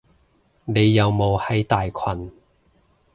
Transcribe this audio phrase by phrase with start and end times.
[0.65, 2.31] 你有冇喺大群？